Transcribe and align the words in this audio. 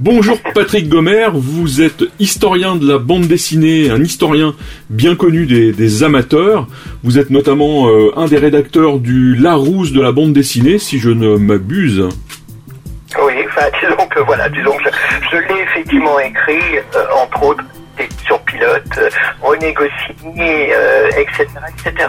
Bonjour 0.00 0.38
Patrick 0.54 0.88
Gomer, 0.88 1.26
vous 1.32 1.82
êtes 1.82 2.04
historien 2.20 2.76
de 2.76 2.86
la 2.86 2.98
bande 2.98 3.26
dessinée, 3.26 3.90
un 3.90 4.00
historien 4.00 4.54
bien 4.90 5.16
connu 5.16 5.44
des, 5.44 6.04
amateurs. 6.04 6.68
Vous 7.02 7.18
êtes 7.18 7.30
notamment 7.30 7.88
euh, 7.88 8.12
un 8.16 8.26
des 8.26 8.38
rédacteurs 8.38 9.00
du 9.00 9.34
Larousse 9.34 9.90
de 9.90 10.00
la 10.00 10.12
bande 10.12 10.32
dessinée, 10.32 10.78
si 10.78 11.00
je 11.00 11.10
ne 11.10 11.36
m'abuse. 11.36 12.08
Oui, 13.20 13.32
enfin, 13.48 13.66
disons 13.82 14.06
que 14.06 14.20
voilà, 14.20 14.48
disons 14.50 14.76
que 14.76 14.90
je, 15.32 15.36
l'ai 15.36 15.62
effectivement 15.62 16.20
écrit, 16.20 16.78
euh, 16.94 17.04
entre 17.20 17.42
autres, 17.42 17.64
sur 18.24 18.37
pilote, 18.50 18.98
euh, 18.98 19.08
renégocier, 19.42 20.72
etc., 21.16 21.46
etc. 21.68 22.08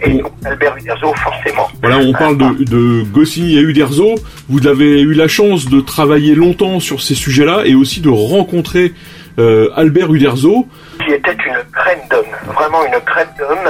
Et 0.00 0.18
donc 0.18 0.32
Albert 0.44 0.76
Uderzo, 0.76 1.14
forcément. 1.14 1.68
Voilà, 1.80 1.98
on 1.98 2.12
parle 2.12 2.36
de, 2.38 2.64
de 2.64 3.02
Goscinny 3.04 3.56
et 3.56 3.60
Uderzo. 3.60 4.14
Vous 4.48 4.66
avez 4.66 5.00
eu 5.00 5.14
la 5.14 5.28
chance 5.28 5.68
de 5.68 5.80
travailler 5.80 6.34
longtemps 6.34 6.80
sur 6.80 7.02
ces 7.02 7.14
sujets-là 7.14 7.62
et 7.64 7.74
aussi 7.74 8.00
de 8.00 8.10
rencontrer 8.10 8.92
euh, 9.38 9.70
Albert 9.74 10.12
Uderzo. 10.14 10.66
Qui 11.04 11.12
était 11.12 11.32
une 11.32 11.62
crème 11.72 12.00
d'homme, 12.10 12.54
vraiment 12.54 12.84
une 12.86 12.98
crème 13.00 13.28
d'homme. 13.38 13.68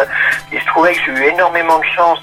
Il 0.53 0.61
se 0.61 0.67
trouvait 0.67 0.93
que 0.93 1.01
j'ai 1.05 1.13
eu 1.13 1.25
énormément 1.35 1.79
de 1.79 1.85
chance 1.97 2.21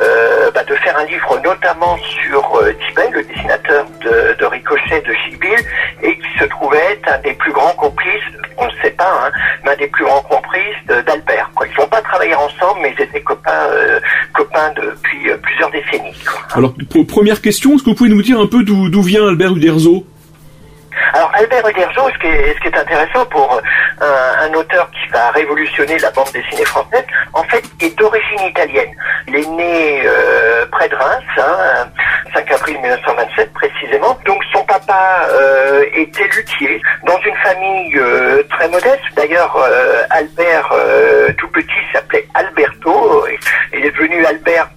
euh, 0.00 0.50
bah, 0.54 0.64
de 0.64 0.74
faire 0.76 0.96
un 0.98 1.04
livre 1.04 1.38
notamment 1.44 1.98
sur 1.98 2.56
euh, 2.56 2.72
Tibet, 2.72 3.10
le 3.10 3.22
dessinateur 3.24 3.84
de, 4.00 4.36
de 4.38 4.44
Ricochet 4.46 5.02
de 5.02 5.12
Chibil, 5.12 5.58
et 6.02 6.16
qui 6.16 6.38
se 6.38 6.44
trouvait 6.44 6.92
être 6.92 7.12
un 7.12 7.18
des 7.18 7.34
plus 7.34 7.52
grands 7.52 7.74
complices, 7.74 8.24
on 8.56 8.66
ne 8.66 8.72
sait 8.82 8.90
pas, 8.92 9.10
hein, 9.26 9.30
mais 9.64 9.72
un 9.72 9.76
des 9.76 9.88
plus 9.88 10.04
grands 10.04 10.22
complices 10.22 10.86
d'Albert. 10.86 11.50
Ils 11.66 11.80
n'ont 11.80 11.88
pas 11.88 12.00
travaillé 12.02 12.34
ensemble, 12.34 12.80
mais 12.82 12.94
ils 12.96 13.02
étaient 13.02 13.20
copains, 13.22 13.50
euh, 13.70 14.00
depuis 14.76 15.30
euh, 15.30 15.36
plusieurs 15.36 15.70
décennies. 15.70 16.14
Alors, 16.54 16.74
première 17.08 17.40
question, 17.40 17.74
est-ce 17.74 17.82
que 17.82 17.90
vous 17.90 17.96
pouvez 17.96 18.10
nous 18.10 18.22
dire 18.22 18.40
un 18.40 18.46
peu 18.46 18.62
d'où 18.64 19.02
vient 19.02 19.28
Albert 19.28 19.56
Uderzo? 19.56 20.06
Alors 21.14 21.30
Albert 21.34 21.68
Uderzo, 21.68 22.10
ce 22.10 22.18
qui 22.18 22.26
est, 22.26 22.54
ce 22.54 22.60
qui 22.60 22.68
est 22.68 22.78
intéressant 22.78 23.24
pour 23.26 23.60
un, 24.00 24.46
un, 24.46 24.54
auteur 24.54 24.90
qui 24.90 25.08
va 25.10 25.30
révolutionner 25.30 25.98
la 25.98 26.10
bande 26.10 26.30
dessinée 26.32 26.64
française, 26.64 27.04
en 27.32 27.42
fait, 27.44 27.64
est 27.80 27.96
d'origine 27.98 28.40
italienne. 28.40 28.90
Il 29.26 29.36
est 29.36 29.48
né 29.48 30.02
euh, 30.04 30.66
près 30.70 30.88
de 30.88 30.94
Reims, 30.94 31.24
hein, 31.38 31.88
5 32.34 32.52
avril 32.52 32.78
1927 32.80 33.52
précisément. 33.52 34.18
Donc 34.24 34.42
son 34.52 34.64
papa 34.64 35.28
euh, 35.30 35.84
était 35.94 36.28
luthier 36.28 36.80
dans 37.06 37.18
une 37.20 37.36
famille 37.36 37.96
euh, 37.96 38.42
très 38.50 38.68
modeste. 38.68 39.02
D'ailleurs, 39.16 39.56
euh, 39.56 40.02
Albert, 40.10 40.70
euh, 40.72 41.32
tout 41.38 41.48
petit, 41.48 41.68
s'appelait 41.92 42.26
Alberto. 42.34 43.26
Il 43.72 43.84
est 43.84 43.90
devenu 43.90 44.24
Albert 44.24 44.68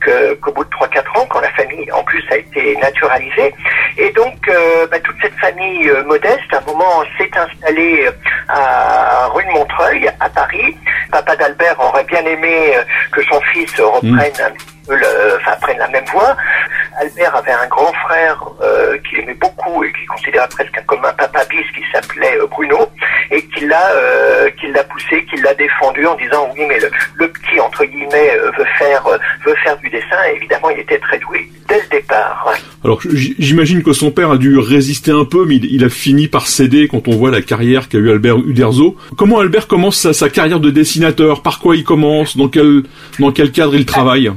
qu'au 0.42 0.52
bout 0.52 0.64
de 0.64 0.70
3-4 0.70 1.20
ans, 1.20 1.26
famille, 1.52 1.92
en 1.92 2.04
plus, 2.04 2.24
a 2.32 2.38
été 2.38 2.76
naturalisée. 2.78 3.54
Et 3.98 4.12
donc, 4.12 4.50
bah, 4.90 5.00
toute 5.00 5.18
cette 5.22 5.38
famille 5.40 5.92
modeste, 6.06 6.54
à 6.54 6.58
un 6.58 6.62
moment, 6.62 7.04
s'est 7.18 7.32
installée 7.36 8.08
à 8.48 9.28
rue 9.28 9.44
de 9.46 9.52
Montreuil, 9.52 10.10
à 10.20 10.30
Paris. 10.30 10.76
Papa 11.12 11.36
d'Albert 11.36 11.80
aurait 11.80 12.04
bien 12.06 12.26
aimé 12.26 12.74
que 13.12 13.22
son 13.24 13.40
fils 13.54 13.80
reprenne 13.80 14.14
mmh. 14.14 14.44
un 14.44 14.72
le, 14.90 15.38
enfin, 15.38 15.56
prennent 15.62 15.78
la 15.78 15.88
même 15.88 16.06
voie. 16.06 16.36
Albert 17.00 17.36
avait 17.36 17.52
un 17.52 17.68
grand 17.68 17.94
frère 17.94 18.44
euh, 18.62 18.98
qu'il 19.00 19.20
aimait 19.20 19.34
beaucoup 19.36 19.84
et 19.84 19.92
qu'il 19.94 20.08
considérait 20.08 20.48
presque 20.50 20.86
comme 20.86 21.04
un 21.06 21.14
papa 21.14 21.46
bis 21.46 21.66
qui 21.74 21.84
s'appelait 21.92 22.38
euh, 22.38 22.48
Bruno 22.48 22.90
et 23.32 23.46
qui 23.48 23.66
l'a 23.66 23.92
euh, 23.92 24.50
qui 24.60 24.68
l'a 24.68 24.84
poussé, 24.84 25.26
qui 25.26 25.38
l'a 25.42 25.54
défendu 25.54 26.06
en 26.06 26.16
disant 26.16 26.50
oui 26.54 26.66
mais 26.68 26.80
le, 26.80 26.92
le 27.16 27.28
petit 27.30 27.60
entre 27.60 27.86
guillemets 27.86 28.38
euh, 28.38 28.52
veut 28.58 28.68
faire 28.78 29.08
euh, 29.08 29.18
veut 29.46 29.56
faire 29.64 29.78
du 29.78 29.90
dessin 29.90 30.18
et 30.30 30.36
évidemment 30.36 30.70
il 30.70 30.80
était 30.80 31.00
très 31.00 31.18
doué 31.20 31.48
Alors 32.84 33.00
j'imagine 33.04 33.84
que 33.84 33.94
son 33.94 34.12
père 34.12 34.32
a 34.32 34.38
dû 34.38 34.58
résister 34.58 35.12
un 35.12 35.26
peu 35.26 35.46
mais 35.46 35.56
il, 35.56 35.84
a 35.84 35.90
fini 35.90 36.28
par 36.28 36.48
céder 36.48 36.88
quand 36.88 37.08
on 37.08 37.16
voit 37.16 37.30
la 37.30 37.42
carrière 37.42 37.90
qu'a 37.90 38.00
eu 38.00 38.10
Albert 38.10 38.38
Uderzo. 38.38 38.96
Comment 39.18 39.40
Albert 39.40 39.68
commence 39.68 39.98
sa, 39.98 40.14
sa 40.14 40.30
carrière 40.30 40.60
de 40.60 40.72
dessinateur? 40.72 41.42
Par 41.44 41.60
quoi 41.60 41.76
il 41.76 41.84
commence? 41.84 42.38
Dans 42.38 42.48
quel 42.48 42.84
dans 43.20 43.32
quel 43.32 43.52
cadre 43.52 43.76
il 43.76 43.86
travaille? 43.86 44.32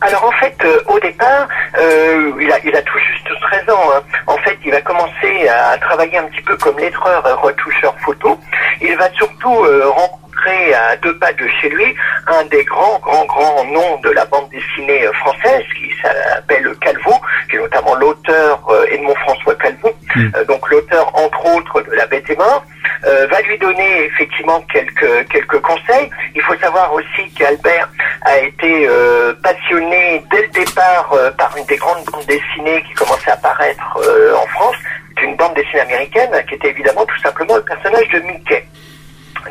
Alors 0.00 0.24
en 0.24 0.32
fait, 0.32 0.54
euh, 0.64 0.78
au 0.88 1.00
départ, 1.00 1.48
euh, 1.78 2.32
il, 2.38 2.52
a, 2.52 2.58
il 2.64 2.76
a 2.76 2.82
tout 2.82 2.98
juste 2.98 3.40
13 3.40 3.70
ans. 3.70 3.90
Hein. 3.94 4.02
En 4.26 4.36
fait, 4.38 4.58
il 4.64 4.70
va 4.70 4.80
commencer 4.82 5.48
à 5.48 5.78
travailler 5.78 6.18
un 6.18 6.24
petit 6.24 6.42
peu 6.42 6.56
comme 6.56 6.78
lettreur, 6.78 7.24
euh, 7.24 7.34
retoucheur 7.36 7.94
photo. 8.04 8.38
Il 8.82 8.94
va 8.96 9.10
surtout 9.12 9.64
euh, 9.64 9.88
rencontrer 9.88 10.23
à 10.50 10.96
deux 10.96 11.16
pas 11.18 11.32
de 11.32 11.46
chez 11.60 11.68
lui 11.68 11.94
un 12.26 12.44
des 12.44 12.64
grands, 12.64 12.98
grands, 13.00 13.24
grands 13.26 13.64
noms 13.64 13.98
de 14.02 14.10
la 14.10 14.24
bande 14.26 14.48
dessinée 14.50 15.06
française 15.14 15.64
qui 15.76 15.90
s'appelle 16.02 16.74
Calvo, 16.80 17.12
qui 17.50 17.56
est 17.56 17.60
notamment 17.60 17.94
l'auteur 17.96 18.60
Edmond 18.90 19.14
François 19.16 19.54
Calvo, 19.56 19.90
mm. 20.14 20.44
donc 20.48 20.68
l'auteur 20.70 21.10
entre 21.16 21.56
autres 21.56 21.82
de 21.82 21.92
La 21.92 22.06
Bête 22.06 22.28
et 22.30 22.36
Mort. 22.36 22.64
Euh, 23.06 23.26
va 23.26 23.40
lui 23.42 23.58
donner 23.58 24.04
effectivement 24.04 24.60
quelques 24.72 25.28
quelques 25.28 25.60
conseils. 25.60 26.08
Il 26.34 26.40
faut 26.40 26.56
savoir 26.56 26.92
aussi 26.94 27.30
qu'Albert 27.36 27.88
a 28.22 28.38
été 28.38 28.86
euh, 28.88 29.34
passionné 29.42 30.24
dès 30.30 30.42
le 30.42 30.48
départ 30.48 31.12
euh, 31.12 31.30
par 31.32 31.54
une 31.56 31.66
des 31.66 31.76
grandes 31.76 32.04
bandes 32.06 32.24
dessinées 32.26 32.82
qui 32.82 32.94
commençait 32.94 33.30
à 33.30 33.34
apparaître 33.34 33.98
en 34.36 34.46
France, 34.48 34.76
une 35.22 35.36
bande 35.36 35.54
dessinée 35.54 35.80
américaine 35.80 36.30
qui 36.48 36.54
était 36.54 36.70
évidemment 36.70 37.04
tout 37.04 37.18
simplement 37.18 37.56
le 37.56 37.62
personnage 37.62 38.08
de 38.08 38.20
Mickey 38.20 38.66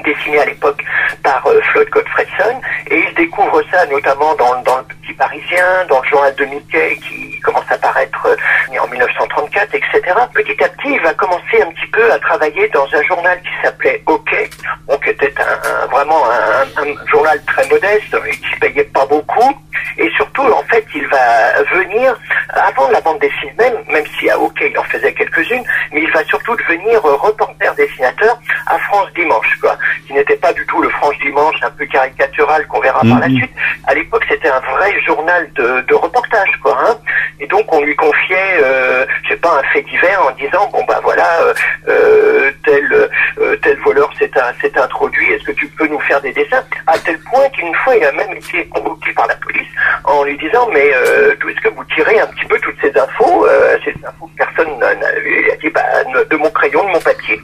dessiné 0.04 0.40
à 0.40 0.46
l'époque 0.46 0.84
par 1.24 1.46
euh, 1.48 1.62
Floyd 1.72 1.90
Gottfredson, 1.90 2.62
et 2.90 3.04
il 3.08 3.14
découvre 3.16 3.62
ça 3.72 3.86
notamment 3.88 4.36
dans, 4.36 4.62
dans, 4.62 4.78
le 4.78 4.84
Petit 4.84 5.14
Parisien, 5.14 5.86
dans 5.90 6.02
le 6.02 6.08
journal 6.08 6.36
de 6.36 6.46
Mickey 6.46 6.98
qui 6.98 7.40
commence 7.42 7.70
à 7.70 7.78
paraître 7.78 8.28
euh, 8.28 8.80
en 8.80 8.88
1934, 8.88 9.76
etc. 9.76 10.02
Petit 10.34 10.64
à 10.64 10.70
petit, 10.70 10.94
il 10.94 11.02
va 11.02 11.14
commencer 11.14 11.62
un 11.62 11.72
petit 11.72 11.88
peu 11.88 12.12
à 12.12 12.20
travailler 12.20 12.68
dans 12.70 12.88
un 12.94 13.02
journal 13.04 13.40
qui 13.42 13.64
s'appelait 13.64 14.02
OK, 14.08 14.50
donc 14.90 15.04
qui 15.04 15.10
était 15.10 15.34
un, 15.40 15.86
vraiment 15.88 16.24
un, 16.26 16.82
un, 16.82 17.08
journal 17.08 17.40
très 17.46 17.68
modeste 17.68 18.16
et 18.28 18.32
qui 18.32 18.60
payait 18.60 18.84
pas 18.84 19.06
beaucoup, 19.06 19.54
et 19.98 20.10
surtout, 20.12 20.44
en 20.44 20.64
fait, 20.64 20.86
il 20.96 21.06
va 21.08 21.64
venir, 21.72 22.18
avant 22.50 22.90
la 22.90 23.02
bande 23.02 23.20
dessinée 23.20 23.54
même, 23.58 23.74
même 23.88 24.06
si 24.18 24.30
à 24.30 24.40
OK, 24.40 24.62
il 24.62 24.78
en 24.78 24.84
faisait 24.84 25.14
quelques-unes, 25.14 25.64
mais 25.92 26.02
il 26.02 26.12
va 26.12 26.24
surtout 26.26 26.56
devenir 26.56 27.02
reporter 27.02 27.74
dessinateur 27.76 28.38
à 28.68 28.78
France 28.80 29.08
Dimanche, 29.16 29.58
quoi, 29.62 29.78
qui 30.08 30.14
n'était 30.14 30.36
pas 30.38 30.54
du 30.54 30.66
tout 30.66 30.82
le 30.82 30.90
France 30.90 31.16
Dimanche 31.22 31.53
un 31.64 31.72
peu 31.72 31.86
caricatural 31.86 32.68
qu'on 32.68 32.80
verra 32.80 33.02
par 33.02 33.20
la 33.20 33.28
mhm. 33.28 33.38
suite. 33.38 33.52
À 33.88 33.94
l'époque, 33.94 34.26
c'était 34.30 34.50
un 34.50 34.60
vrai 34.60 35.00
journal 35.02 35.50
de, 35.56 35.82
de 35.88 35.94
reportage, 35.96 36.60
quoi. 36.62 36.78
Hein. 36.86 36.98
Et 37.40 37.48
donc, 37.48 37.72
on 37.74 37.82
lui 37.82 37.96
confiait, 37.96 38.58
euh, 38.62 39.06
je 39.24 39.30
sais 39.30 39.38
pas, 39.38 39.60
un 39.60 39.64
fait 39.74 39.82
divers 39.82 40.22
en 40.26 40.32
disant, 40.32 40.70
bon 40.72 40.84
bah 40.88 41.00
voilà, 41.04 41.28
euh, 41.42 41.54
euh 41.88 42.52
tel 42.66 43.10
euh, 43.40 43.56
tel 43.58 43.78
voleur 43.80 44.10
s'est 44.18 44.32
introduit, 44.78 45.34
est-ce 45.34 45.44
que 45.44 45.52
tu 45.52 45.68
peux 45.68 45.88
nous 45.88 46.00
faire 46.00 46.22
des 46.22 46.32
dessins? 46.32 46.64
À 46.88 46.98
tel 47.00 47.20
point 47.20 47.48
qu'une 47.50 47.74
fois, 47.76 47.96
il 47.96 48.04
a 48.06 48.12
même 48.14 48.32
été 48.32 48.66
convoqué 48.68 49.12
par 49.14 49.28
la 49.28 49.36
police 49.36 49.68
en 50.06 50.24
lui 50.24 50.38
disant 50.38 50.70
mais 50.74 50.92
d'où 51.40 51.50
est-ce 51.50 51.62
que 51.62 51.70
vous 51.70 51.84
tirez 51.96 52.20
un 52.20 52.28
petit 52.28 52.46
peu 52.46 52.60
toutes 52.60 52.80
ces 52.82 52.98
infos? 52.98 53.48
Ces 53.84 53.94
infos 54.06 54.28
que 54.28 54.46
personne 54.46 54.80
n'a 54.80 55.20
vu. 55.20 55.46
Il 55.46 55.52
a 55.52 55.56
dit 55.58 55.70
bah, 55.70 55.82
de 56.30 56.36
mon 56.38 56.50
crayon, 56.52 56.84
de 56.86 56.92
mon 56.92 57.00
papier. 57.00 57.42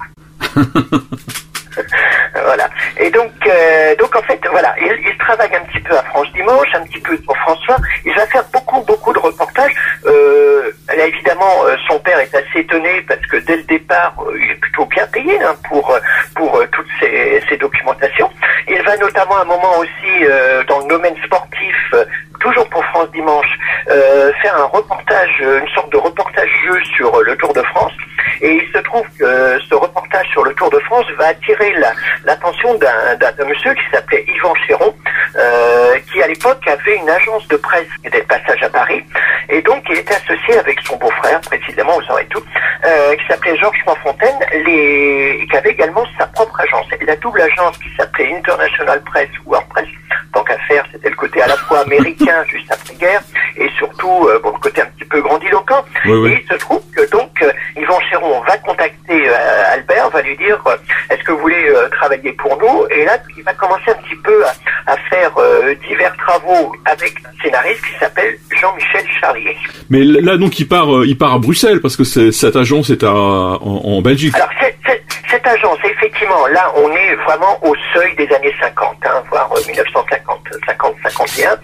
en 4.20 4.24
fait, 4.24 4.40
voilà, 4.52 4.76
il, 4.82 5.08
il, 5.08 5.18
travaille 5.18 5.56
un 5.56 5.64
petit 5.66 5.80
peu 5.80 5.96
à 5.98 6.04
France 6.04 6.28
Dimanche, 6.34 6.68
un 6.74 6.84
petit 6.84 7.00
peu 7.00 7.18
pour 7.20 7.38
François. 7.38 7.78
Il 8.06 8.14
va 8.14 8.26
faire 8.28 8.44
beaucoup, 8.52 8.82
beaucoup 8.82 9.14
de 9.14 9.20
reportages. 9.20 9.74
Euh, 10.06 10.72
là, 10.90 11.06
évidemment, 11.06 11.64
euh, 11.66 11.76
son 11.88 12.00
père 12.00 12.20
est 12.20 12.34
assez 12.36 12.60
étonné 12.60 13.02
parce 13.08 13.26
que 13.28 13.38
dès 13.38 13.58
le 13.58 13.64
départ, 13.64 14.14
euh, 14.20 14.38
il 14.42 14.52
est 14.52 14.56
plutôt 14.56 14.86
bien 14.86 15.08
payé 15.08 15.42
hein, 15.42 15.56
pour 15.70 15.98
pour 16.36 16.58
euh, 16.58 16.68
toutes 16.72 16.88
ces, 17.00 17.42
ces, 17.48 17.58
documentations. 17.58 18.30
Il 18.68 18.82
va 18.84 18.98
notamment 18.98 19.38
à 19.38 19.42
un 19.42 19.46
moment 19.46 19.78
aussi 19.80 20.26
dans 20.68 20.80
le 20.80 20.88
domaine 20.88 21.16
sportif 21.26 21.76
toujours 22.40 22.68
pour 22.70 22.84
France 22.86 23.10
Dimanche, 23.12 23.60
euh, 23.90 24.32
faire 24.42 24.56
un 24.56 24.66
reportage, 24.66 25.40
une 25.40 25.68
sorte 25.70 25.92
de 25.92 25.98
reportage 25.98 26.50
jeu 26.66 26.80
sur 26.96 27.22
le 27.22 27.36
Tour 27.38 27.54
de 27.54 27.62
France. 27.62 27.94
Et 28.42 28.52
il 28.54 28.72
se 28.72 28.80
trouve 28.80 29.06
que 29.20 29.60
ce 29.70 29.76
reportage 29.76 30.28
sur 30.30 30.44
le 30.44 30.54
Tour 30.54 30.70
de 30.70 30.79
France 30.90 31.06
va 31.20 31.28
attirer 31.28 31.72
l'attention 32.26 32.74
d'un 32.74 33.46
monsieur 33.46 33.76
qui 33.76 33.84
s'appelait 33.92 34.26
Yvan 34.28 34.56
Chéron, 34.66 34.92
qui 36.12 36.24
à 36.24 36.28
l'époque 36.28 36.68
avait 36.68 36.96
une 36.96 37.08
agence 37.08 37.48
de 37.48 37.58
presse 37.58 37.86
qui 38.02 38.08
était 38.08 38.22
de 38.22 38.26
passage 38.26 38.64
à 38.64 38.70
Paris, 38.70 39.06
et 39.50 39.62
donc 39.62 39.84
il 39.88 40.00
était 40.00 40.16
associé 40.16 40.58
avec 40.58 40.80
son 40.82 40.96
beau-frère, 40.96 41.40
précisément, 41.42 41.94
vous 41.94 42.02
saurez 42.08 42.26
tout, 42.32 42.42
qui 42.42 43.28
s'appelait 43.28 43.56
Georges 43.58 43.84
Fontaine, 44.02 44.40
qui 44.66 45.56
avait 45.56 45.70
également 45.70 46.06
sa 46.18 46.26
propre 46.26 46.60
agence. 46.60 46.88
Et 47.00 47.06
la 47.06 47.16
double 47.18 47.42
agence 47.42 47.78
qui 47.78 47.90
s'appelait 47.96 48.34
International 48.36 49.00
Press 49.04 49.30
ou 49.46 49.52
WordPress, 49.52 49.86
tant 50.34 50.44
qu'à 50.44 50.58
faire, 50.68 50.84
c'était 50.92 51.10
le 51.10 51.16
côté 51.16 51.42
à 51.42 51.48
la 51.48 51.58
fois 51.58 51.80
américain 51.80 52.44
juste 52.50 52.72
après-guerre, 52.72 53.22
et 53.58 53.70
surtout, 53.78 54.30
bon, 54.44 54.52
le 54.54 54.60
côté 54.60 54.82
un 54.82 54.86
petit 54.86 55.06
peu 55.06 55.22
grandiloquent. 55.22 55.84
Et 56.06 56.42
il 56.42 56.48
se 56.50 56.58
trouve 56.58 56.82
que 56.96 57.10
donc, 57.12 57.44
Yvan 57.76 58.00
Chéron 58.10 58.42
va 58.42 58.58
contacter 58.58 59.28
Albert, 59.74 60.10
va 60.10 60.22
lui 60.22 60.38
dire, 60.38 60.62
est-ce 61.10 61.24
que 61.24 61.32
vous 61.32 61.40
voulez 61.40 61.74
travailler 61.92 62.32
pour 62.34 62.58
nous? 62.58 62.86
Et 62.90 63.06
là, 63.06 63.18
il 63.38 63.44
va 63.44 63.54
commencer 63.54 63.90
un 63.90 64.02
petit 64.04 64.16
peu 64.24 64.46
à, 64.46 64.94
à 64.94 64.98
faire 65.10 65.32
divers 65.88 66.16
travaux 66.18 66.74
avec 66.86 67.14
un 67.26 67.44
scénariste 67.44 67.86
qui 67.86 68.00
s'appelle 68.00 68.38
Jean-Michel 68.60 69.06
Charlier. 69.20 69.58
Mais 69.90 70.04
là, 70.04 70.38
donc, 70.38 70.60
il 70.60 70.68
part, 70.68 71.06
il 71.06 71.18
part 71.18 71.34
à 71.34 71.40
Bruxelles, 71.40 71.82
parce 71.82 71.98
que 71.98 72.04
cette 72.04 72.56
agence 72.56 72.90
est 72.90 73.04
à, 73.04 73.14
en, 73.14 73.60
en 73.62 74.02
Belgique. 74.02 74.36
Alors, 74.36 74.50
cette 75.30 75.46
agence, 75.46 75.78
effectivement, 75.84 76.48
là, 76.48 76.72
on 76.76 76.92
est 76.92 77.16
vraiment 77.16 77.58
au 77.64 77.76
seuil 77.94 78.16
des 78.16 78.28
années 78.34 78.54
50, 78.60 78.98
hein, 79.06 79.24
voire 79.30 79.50
1950, 79.68 80.40
50, 80.66 80.96
51. 81.04 81.58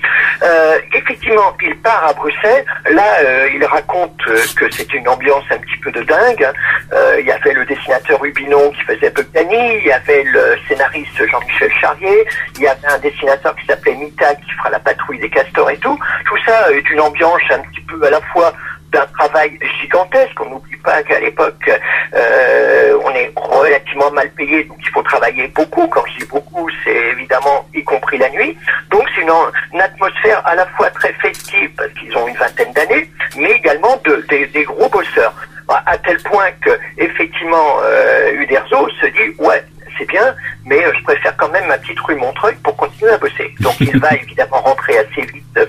Euh, 0.44 0.78
effectivement, 0.94 1.56
il 1.62 1.76
part 1.78 2.06
à 2.08 2.14
Bruxelles. 2.14 2.66
Là, 2.92 3.04
euh, 3.24 3.50
il 3.54 3.64
raconte 3.66 4.18
que 4.56 4.70
c'est 4.72 4.94
une 4.94 5.08
ambiance 5.08 5.44
un 5.50 5.58
petit 5.58 5.78
peu 5.78 5.92
de 5.92 6.04
dingue. 6.04 6.48
Euh, 6.94 7.18
il 7.20 7.26
y 7.26 7.32
avait 7.32 7.54
le 7.54 7.66
dessinateur 7.66 8.22
Rubinon 8.22 8.72
qui 8.72 8.82
faisait 8.82 9.10
Buckani, 9.10 9.78
il 9.80 9.86
y 9.86 9.92
avait 9.92 10.24
le 10.24 10.58
scénariste 10.68 11.26
Jean-Michel 11.26 11.72
Charrier, 11.80 12.26
il 12.56 12.64
y 12.64 12.68
avait 12.68 12.88
un 12.88 13.00
dessinateur 13.00 13.56
qui 13.56 13.66
s'appelait 13.66 13.96
Mita 13.96 14.36
qui 14.36 14.52
fera 14.52 14.70
la 14.70 14.80
patrouille 14.80 15.20
des 15.20 15.30
castors 15.30 15.70
et 15.70 15.78
tout. 15.78 15.98
Tout 16.26 16.38
ça 16.46 16.72
est 16.72 16.90
une 16.90 17.02
ambiance 17.02 17.42
un 17.50 17.60
petit 17.60 17.82
peu 17.82 18.04
à 18.06 18.10
la 18.10 18.22
fois 18.22 18.54
d'un 18.96 19.06
travail 19.08 19.60
gigantesque. 19.82 20.40
On 20.40 20.50
n'oublie 20.50 20.78
pas 20.78 21.04
qu'à 21.04 21.20
l'époque, 21.20 21.70
euh, 22.14 22.98
on 23.04 23.12
est 23.12 23.32
relativement 23.36 24.10
mal 24.12 24.30
payé, 24.32 24.64
donc 24.64 24.78
il 24.80 24.90
faut 24.90 25.04
travailler 25.04 25.48
beaucoup. 25.50 25.88
Quand 25.88 26.04
je 26.08 26.24
dis 26.24 26.30
beaucoup, 26.30 26.70
c'est 26.84 26.96
évidemment 27.14 27.68
y 27.74 27.84
compris 27.84 28.18
la 28.18 28.30
nuit. 28.30 28.58
Donc 28.90 29.04
c'est 29.14 29.22
une, 29.22 29.32
une, 29.74 29.82
atmosphère 29.82 30.42
à 30.46 30.56
la 30.56 30.66
fois 30.78 30.90
très 30.92 31.12
festive, 31.14 31.70
parce 31.76 31.92
qu'ils 31.94 32.16
ont 32.18 32.28
une 32.28 32.38
vingtaine 32.38 32.72
d'années, 32.72 33.10
mais 33.38 33.52
également 33.52 33.98
de, 34.06 34.16
de, 34.30 34.46
des 34.54 34.64
gros 34.64 34.88
bosseurs. 34.88 35.34
À 35.68 35.98
tel 35.98 36.18
point 36.24 36.52
que, 36.62 36.70
effectivement, 36.98 37.80
euh, 37.82 38.34
Uderzo 38.34 38.88
se 39.02 39.08
dit, 39.08 39.36
ouais, 39.40 39.64
c'est 39.98 40.08
bien, 40.08 40.36
mais 40.66 40.84
je 40.96 41.04
préfère 41.04 41.36
quand 41.38 41.50
même 41.50 41.68
ma 41.68 41.78
petite 41.78 42.00
rue 42.02 42.16
Montreuil 42.16 42.56
pour 42.64 42.76
continuer 42.76 43.12
à 43.12 43.18
bosser. 43.18 43.54
Donc 43.60 43.76
il 43.80 43.98
va 44.00 44.14
évidemment 44.22 44.62
rentrer 44.62 44.98
assez 44.98 45.22
vite 45.22 45.60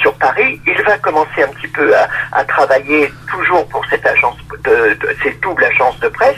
sur 0.00 0.12
Paris. 0.14 0.60
Il 0.66 0.82
va 0.82 0.98
commencer 0.98 1.42
un 1.42 1.48
petit 1.48 1.68
peu 1.68 1.94
à, 1.96 2.08
à 2.34 2.44
travailler 2.44 3.10
toujours 3.30 3.66
pour 3.68 3.84
cette 3.86 4.04
agence, 4.06 4.36
de, 4.64 4.94
de, 4.94 5.16
cette 5.22 5.40
double 5.40 5.64
agence 5.64 5.98
de 6.00 6.08
presse. 6.08 6.36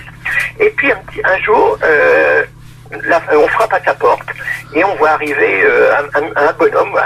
Et 0.61 0.71
puis 0.71 0.93
un, 0.93 1.01
un 1.25 1.39
jour, 1.39 1.79
euh, 1.83 2.45
là, 3.05 3.21
on 3.33 3.49
frappe 3.49 3.73
à 3.73 3.83
sa 3.83 3.95
porte 3.95 4.29
et 4.75 4.85
on 4.85 4.95
voit 4.97 5.11
arriver 5.11 5.63
euh, 5.65 5.93
un, 6.15 6.49
un, 6.49 6.53
bonhomme, 6.53 6.99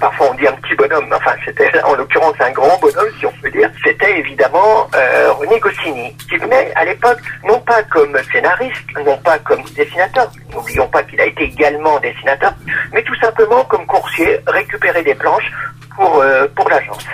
parfois 0.00 0.30
on 0.30 0.34
dit 0.34 0.46
un 0.46 0.52
petit 0.52 0.74
bonhomme, 0.74 1.06
enfin 1.14 1.32
c'était 1.44 1.70
en 1.82 1.94
l'occurrence 1.94 2.34
un 2.40 2.50
grand 2.50 2.78
bonhomme 2.80 3.08
si 3.18 3.26
on 3.26 3.32
peut 3.42 3.50
dire, 3.50 3.70
c'était 3.84 4.18
évidemment 4.18 4.88
euh, 4.94 5.32
René 5.32 5.58
Goscinny, 5.60 6.16
qui 6.28 6.36
venait 6.38 6.72
à 6.74 6.84
l'époque 6.84 7.18
non 7.46 7.60
pas 7.60 7.82
comme 7.84 8.16
scénariste, 8.32 8.98
non 9.04 9.16
pas 9.18 9.38
comme 9.40 9.62
dessinateur, 9.76 10.30
n'oublions 10.52 10.88
pas 10.88 11.02
qu'il 11.02 11.20
a 11.20 11.26
été 11.26 11.44
également 11.44 11.98
dessinateur, 12.00 12.52
mais 12.92 13.02
tout 13.02 13.16
simplement 13.16 13.64
comme 13.64 13.86
coursier, 13.86 14.40
récupérer 14.46 15.02
des 15.02 15.14
planches 15.14 15.50
pour, 15.96 16.20
euh, 16.20 16.46
pour 16.56 16.68
l'agence. 16.68 17.06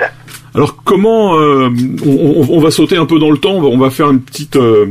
Alors 0.55 0.77
comment 0.85 1.39
euh, 1.39 1.69
on, 2.05 2.61
va 2.61 2.71
sauter 2.71 2.97
un 2.97 3.07
peu 3.07 3.19
dans 3.19 3.31
le 3.31 3.39
temps, 3.39 3.57
on 3.59 3.79
va 3.79 3.91
faire 3.91 4.11
une 4.11 4.21
petite 4.21 4.57
euh, 4.57 4.87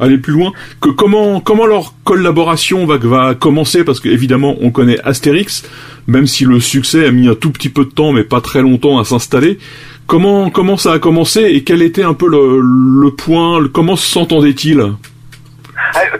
aller 0.00 0.18
plus 0.18 0.32
loin. 0.32 0.52
Que 0.80 0.90
comment 0.90 1.40
comment 1.40 1.66
leur 1.66 1.94
collaboration 2.04 2.84
va 2.86 2.96
va 2.98 3.34
commencer? 3.34 3.84
Parce 3.84 4.00
qu'évidemment 4.00 4.56
on 4.60 4.70
connaît 4.70 4.98
Astérix, 5.04 5.64
même 6.06 6.26
si 6.26 6.44
le 6.44 6.58
succès 6.60 7.06
a 7.06 7.12
mis 7.12 7.28
un 7.28 7.34
tout 7.34 7.50
petit 7.50 7.68
peu 7.68 7.84
de 7.84 7.90
temps 7.90 8.12
mais 8.12 8.24
pas 8.24 8.40
très 8.40 8.62
longtemps 8.62 8.98
à 8.98 9.04
s'installer. 9.04 9.58
Comment 10.06 10.50
comment 10.50 10.76
ça 10.76 10.92
a 10.92 10.98
commencé 10.98 11.42
et 11.42 11.62
quel 11.62 11.80
était 11.80 12.02
un 12.02 12.14
peu 12.14 12.28
le, 12.28 12.60
le 12.60 13.10
point, 13.12 13.66
comment 13.72 13.96
s'entendait-il 13.96 14.84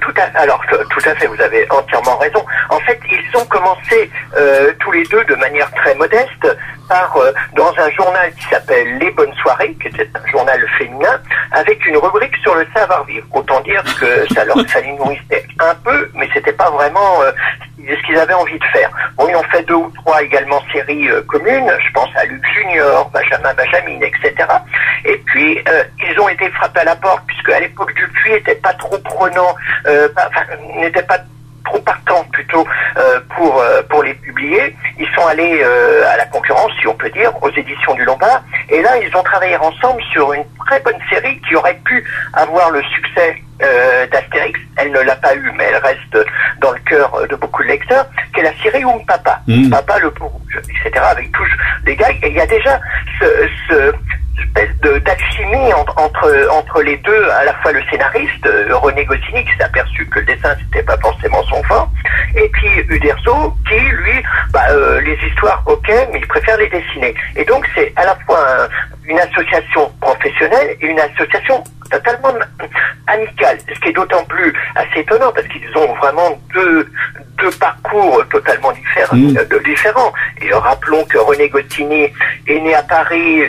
tout 0.00 0.14
à, 0.16 0.38
alors 0.38 0.62
tout 0.68 1.08
à 1.08 1.14
fait, 1.14 1.26
vous 1.26 1.40
avez 1.40 1.66
entièrement 1.70 2.16
raison. 2.18 2.44
En 2.70 2.78
fait, 2.80 2.98
ils 3.10 3.36
ont 3.36 3.44
commencé 3.46 4.10
euh, 4.36 4.72
tous 4.80 4.92
les 4.92 5.04
deux 5.04 5.24
de 5.24 5.34
manière 5.34 5.70
très 5.72 5.94
modeste 5.94 6.56
par 6.88 7.16
euh, 7.16 7.32
dans 7.56 7.72
un 7.78 7.90
journal 7.90 8.32
qui 8.34 8.44
s'appelle 8.48 8.98
Les 8.98 9.10
Bonnes 9.10 9.34
Soirées, 9.34 9.74
qui 9.80 9.88
était 9.88 10.08
un 10.14 10.30
journal 10.30 10.64
féminin, 10.78 11.20
avec 11.52 11.84
une 11.86 11.96
rubrique 11.96 12.36
sur 12.42 12.54
le 12.54 12.66
savoir-vivre. 12.74 13.26
Autant 13.32 13.60
dire 13.60 13.82
que 13.98 14.32
ça 14.32 14.44
leur 14.44 14.56
ça 14.68 14.80
nourrissait 14.82 15.46
un 15.58 15.74
peu, 15.84 16.10
mais 16.14 16.28
c'était 16.32 16.52
pas 16.52 16.70
vraiment 16.70 17.22
euh, 17.22 17.32
qu'ils 18.04 18.18
avaient 18.18 18.34
envie 18.34 18.58
de 18.58 18.64
faire. 18.66 18.90
Bon, 19.16 19.28
ils 19.28 19.36
ont 19.36 19.42
fait 19.44 19.62
deux 19.62 19.74
ou 19.74 19.90
trois 19.96 20.22
également 20.22 20.60
séries 20.72 21.08
euh, 21.08 21.22
communes, 21.22 21.70
je 21.84 21.92
pense 21.92 22.10
à 22.16 22.24
Luc 22.24 22.42
Junior, 22.54 23.10
Benjamin 23.10 23.54
Benjamin, 23.54 24.00
etc. 24.00 24.34
Et 25.04 25.16
puis, 25.26 25.58
euh, 25.68 25.84
ils 26.02 26.18
ont 26.20 26.28
été 26.28 26.48
frappés 26.50 26.80
à 26.80 26.84
la 26.84 26.96
porte, 26.96 27.22
puisque 27.26 27.50
à 27.50 27.60
l'époque, 27.60 27.94
Dupuis 27.94 28.32
n'était 28.32 28.54
pas 28.56 28.72
trop 28.74 28.98
prenant, 28.98 29.54
euh, 29.86 30.08
n'était 30.76 31.02
pas 31.02 31.18
trop 31.74 31.82
partant 31.82 32.24
plutôt 32.32 32.66
euh, 32.96 33.20
pour 33.36 33.60
euh, 33.60 33.82
pour 33.88 34.02
les 34.02 34.14
publier. 34.14 34.76
Ils 34.98 35.08
sont 35.14 35.26
allés 35.26 35.60
euh, 35.62 36.12
à 36.12 36.16
la 36.16 36.26
concurrence, 36.26 36.70
si 36.80 36.86
on 36.86 36.94
peut 36.94 37.10
dire, 37.10 37.32
aux 37.42 37.50
éditions 37.50 37.94
du 37.94 38.04
Lombard. 38.04 38.42
Et 38.68 38.80
là, 38.82 38.96
ils 38.98 39.14
ont 39.16 39.22
travaillé 39.22 39.56
ensemble 39.56 40.02
sur 40.12 40.32
une 40.32 40.44
très 40.66 40.80
bonne 40.80 40.98
série 41.10 41.40
qui 41.48 41.56
aurait 41.56 41.80
pu 41.84 42.04
avoir 42.34 42.70
le 42.70 42.82
succès 42.82 43.36
d'Astérix. 44.10 44.58
Elle 44.76 44.90
ne 44.90 45.00
l'a 45.00 45.16
pas 45.16 45.34
eu, 45.34 45.52
mais 45.56 45.64
elle 45.64 45.76
reste 45.76 46.18
dans 46.60 46.72
le 46.72 46.78
cœur 46.80 47.26
de 47.28 47.36
beaucoup 47.36 47.62
de 47.62 47.68
lecteurs, 47.68 48.06
qui 48.34 48.40
est 48.40 48.42
la 48.42 48.54
série 48.62 48.84
Oum 48.84 49.02
Papa, 49.06 49.40
mmh. 49.46 49.70
Papa 49.70 49.98
le 50.00 50.10
peau 50.10 50.26
rouge, 50.26 50.58
etc. 50.58 51.02
Avec 51.08 51.30
tous 51.32 51.46
les 51.86 51.96
gars. 51.96 52.10
Et 52.22 52.28
il 52.28 52.34
y 52.34 52.40
a 52.40 52.46
déjà 52.46 52.78
ce, 53.20 53.48
ce 53.68 53.92
espèce 54.38 55.02
d'alchimie 55.02 55.72
entre, 55.74 55.96
entre, 55.98 56.48
entre 56.50 56.82
les 56.82 56.96
deux, 56.98 57.30
à 57.30 57.44
la 57.44 57.54
fois 57.54 57.72
le 57.72 57.82
scénariste, 57.90 58.46
euh, 58.46 58.76
René 58.76 59.04
Goscinny, 59.04 59.44
qui 59.44 59.56
s'est 59.56 59.64
aperçu 59.64 60.06
que 60.06 60.20
le 60.20 60.26
dessin, 60.26 60.54
c'était 60.60 60.82
pas 60.82 60.96
forcément 60.98 61.42
son 61.44 61.62
fort, 61.64 61.90
et 62.36 62.48
puis 62.48 62.68
Uderzo, 62.88 63.54
qui, 63.68 63.78
lui, 63.78 64.22
bah, 64.52 64.64
euh, 64.70 65.00
les 65.00 65.18
histoires, 65.28 65.62
ok, 65.66 65.88
mais 66.12 66.18
il 66.18 66.26
préfère 66.26 66.56
les 66.56 66.68
dessiner. 66.68 67.14
Et 67.36 67.44
donc, 67.44 67.66
c'est 67.74 67.92
à 67.96 68.04
la 68.04 68.16
fois 68.26 68.38
un, 68.38 68.68
une 69.08 69.18
association 69.18 69.90
professionnelle 70.00 70.76
et 70.80 70.86
une 70.86 71.00
association 71.00 71.62
totalement 71.90 72.32
amicale, 73.06 73.58
ce 73.72 73.80
qui 73.80 73.88
est 73.88 73.92
d'autant 73.92 74.24
plus 74.24 74.52
assez 74.74 75.00
étonnant, 75.00 75.32
parce 75.32 75.46
qu'ils 75.48 75.76
ont 75.76 75.94
vraiment 75.94 76.38
deux, 76.52 76.88
deux 77.38 77.50
parcours 77.52 78.24
totalement 78.30 78.72
différents. 78.72 79.16
Mmh. 79.16 79.34
De, 79.34 79.58
différents. 79.64 80.12
Rappelons 80.52 81.04
que 81.04 81.18
René 81.18 81.48
Goscinny 81.48 82.12
est 82.46 82.60
né 82.60 82.74
à 82.74 82.82
Paris 82.82 83.42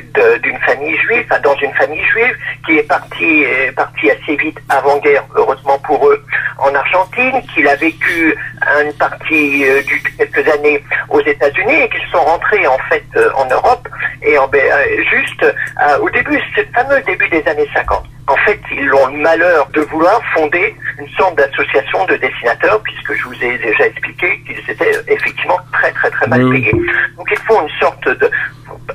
d'une 0.44 0.60
famille 0.60 0.98
juive, 1.00 1.28
dans 1.44 1.56
une 1.58 1.74
famille 1.74 2.04
juive, 2.06 2.36
qui 2.66 2.78
est 2.78 2.88
partie, 2.88 3.44
est 3.44 3.72
partie 3.76 4.12
assez 4.12 4.36
vite 4.36 4.58
avant-guerre, 4.70 5.24
heureusement 5.36 5.78
pour 5.80 6.08
eux, 6.08 6.24
en 6.58 6.74
Argentine, 6.74 7.42
qu'il 7.54 7.68
a 7.68 7.76
vécu 7.76 8.36
une 8.84 8.94
partie 8.94 9.66
euh, 9.66 9.82
quelques 10.18 10.48
années 10.48 10.84
aux 11.10 11.22
États-Unis 11.22 11.82
et 11.82 11.90
qu'ils 11.90 12.08
sont 12.12 12.24
rentrés 12.24 12.66
en 12.68 12.78
fait 12.90 13.04
euh, 13.16 13.30
en 13.36 13.46
Europe 13.50 13.88
et 14.22 14.38
en, 14.38 14.50
euh, 14.54 15.04
juste 15.12 15.44
euh, 15.44 15.98
au 16.00 16.10
début, 16.10 16.40
ce 16.56 16.62
fameux 16.74 17.02
début 17.02 17.30
des 17.30 17.44
années 17.48 17.70
50. 17.74 18.04
En 18.28 18.36
fait, 18.38 18.60
ils 18.72 18.92
ont 18.94 19.08
le 19.08 19.18
malheur 19.20 19.68
de 19.74 19.82
vouloir 19.82 20.20
fonder 20.34 20.76
une 21.00 21.10
sorte 21.10 21.36
d'association 21.36 22.06
de 22.06 22.16
dessinateurs, 22.16 22.82
puisque 22.84 23.14
je 23.14 23.24
vous 23.26 23.44
ai 23.44 23.58
déjà 23.58 23.88
expliqué 23.88 24.42
qu'ils 24.46 24.70
étaient 24.70 24.92
effectivement 25.08 25.60
très 25.72 25.92
très 25.92 26.10
très 26.10 26.28
mal 26.28 26.50
payés. 26.50 26.72
Donc 27.18 27.28
ils 27.32 27.38
font 27.40 27.62
une 27.62 27.80
sorte 27.80 28.08
de 28.08 28.30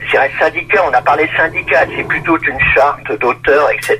je 0.01 0.11
dirais 0.11 0.31
syndicat, 0.39 0.83
on 0.87 0.93
a 0.93 1.03
parlé 1.03 1.29
syndicat, 1.37 1.85
c'est 1.97 2.05
plutôt 2.05 2.37
une 2.39 2.61
charte 2.75 3.13
d'auteurs, 3.21 3.71
etc. 3.71 3.99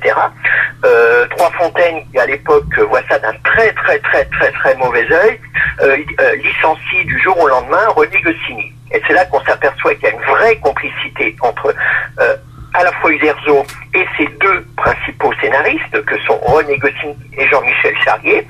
Euh, 0.85 1.25
Trois 1.29 1.51
Fontaines, 1.51 2.03
qui 2.11 2.19
à 2.19 2.25
l'époque 2.25 2.77
voit 2.89 3.01
ça 3.09 3.19
d'un 3.19 3.33
très 3.43 3.71
très 3.73 3.99
très 3.99 4.25
très 4.25 4.51
très 4.51 4.75
mauvais 4.75 5.07
œil, 5.11 5.39
euh, 5.81 5.97
euh, 6.19 6.35
licencie 6.35 7.05
du 7.05 7.19
jour 7.19 7.39
au 7.39 7.47
lendemain 7.47 7.87
René 7.95 8.21
Goscinny. 8.21 8.73
Et 8.93 9.01
c'est 9.07 9.13
là 9.13 9.25
qu'on 9.25 9.41
s'aperçoit 9.41 9.95
qu'il 9.95 10.03
y 10.03 10.07
a 10.07 10.11
une 10.11 10.21
vraie 10.21 10.57
complicité 10.57 11.35
entre 11.41 11.73
euh, 12.19 12.35
à 12.73 12.83
la 12.83 12.91
fois 12.93 13.11
Uderzo 13.11 13.65
et 13.93 14.05
ses 14.17 14.27
deux 14.39 14.65
principaux 14.77 15.33
scénaristes, 15.41 16.05
que 16.05 16.17
sont 16.21 16.37
René 16.37 16.77
Goscinny 16.77 17.15
et 17.37 17.47
Jean-Michel 17.47 17.95
Charrier, 18.03 18.47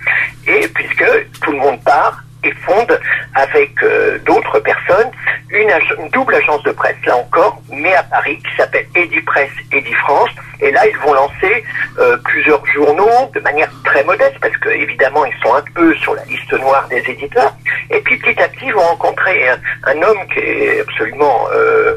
et 0.48 0.68
puisque 0.68 1.06
tout 1.42 1.52
le 1.52 1.58
monde 1.58 1.84
part 1.84 2.24
et 2.44 2.52
fonde 2.66 3.00
avec 3.36 3.72
euh, 3.84 4.18
d'autres 4.26 4.60
personnes 4.60 5.12
une, 5.52 5.70
double 6.12 6.36
agence 6.36 6.64
de 6.64 6.72
presse, 6.72 6.96
là 7.06 7.18
encore, 7.18 7.62
mais 7.72 7.94
à 7.94 8.04
Paris, 8.04 8.38
qui 8.38 8.56
s'appelle 8.56 8.86
Edi 8.96 9.22
Presse, 9.22 9.52
Edi 9.72 9.94
France. 9.94 10.30
Et 10.62 10.72
là, 10.72 10.86
ils 10.88 10.98
vont 10.98 11.14
lancer 11.14 11.64
euh, 12.00 12.18
plusieurs 12.24 12.66
journaux 12.68 13.30
de 13.34 13.40
manière 13.42 13.70
très 13.84 14.04
modeste, 14.04 14.38
parce 14.40 14.56
que 14.58 14.70
évidemment, 14.70 15.26
ils 15.26 15.36
sont 15.44 15.54
un 15.54 15.64
peu 15.74 15.94
sur 15.96 16.16
la 16.16 16.24
liste 16.26 16.54
noire 16.54 16.88
des 16.88 17.04
éditeurs. 17.10 17.54
Et 17.90 18.00
puis 18.00 18.18
petit 18.18 18.42
à 18.42 18.48
petit, 18.48 18.66
ils 18.66 18.74
vont 18.74 18.82
rencontrer 18.82 19.50
un, 19.50 20.02
homme 20.02 20.26
qui 20.34 20.40
est 20.40 20.82
absolument 20.82 21.48
euh, 21.54 21.96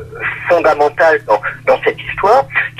fondamental 0.48 1.22
dans, 1.26 1.40
dans 1.66 1.80
cette 1.84 2.00
histoire, 2.00 2.13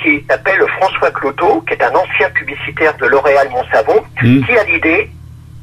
qui 0.01 0.23
s'appelle 0.29 0.65
François 0.77 1.11
Cloteau, 1.11 1.61
qui 1.61 1.73
est 1.73 1.83
un 1.83 1.93
ancien 1.93 2.29
publicitaire 2.31 2.95
de 2.97 3.05
L'Oréal 3.07 3.49
Montsavon, 3.49 4.03
mmh. 4.21 4.45
qui 4.45 4.57
a 4.57 4.63
l'idée 4.63 5.09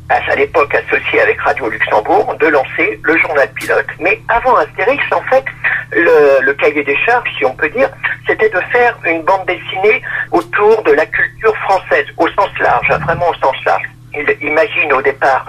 à 0.09 0.35
l'époque 0.37 0.75
associé 0.75 1.21
avec 1.23 1.41
Radio 1.41 1.71
Luxembourg, 1.71 2.37
de 2.39 2.47
lancer 2.49 3.01
le 3.03 3.17
journal 3.19 3.49
pilote. 3.55 3.87
Mais 3.99 4.21
avant 4.29 4.57
Astérix, 4.57 5.03
en 5.11 5.23
fait, 5.23 5.45
le, 5.93 6.45
le 6.45 6.53
cahier 6.55 6.85
des 6.85 6.97
charges, 6.99 7.31
si 7.39 7.45
on 7.47 7.55
peut 7.55 7.71
dire, 7.71 7.89
c'était 8.27 8.51
de 8.51 8.61
faire 8.73 8.97
une 9.07 9.23
bande 9.23 9.47
dessinée 9.47 10.03
autour 10.31 10.83
de 10.83 10.93
la 10.93 11.07
culture 11.07 11.57
française, 11.59 12.07
au 12.19 12.29
sens 12.29 12.51
large, 12.61 12.89
vraiment 13.05 13.29
au 13.31 13.35
sens 13.35 13.57
large. 13.65 13.89
Il 14.15 14.37
imagine 14.43 14.93
au 14.93 15.01
départ 15.01 15.47